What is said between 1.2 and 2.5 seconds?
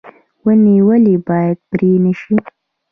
باید پرې نشي؟